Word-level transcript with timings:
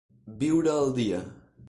Viure 0.39 0.71
al 0.77 0.89
dia. 0.97 1.21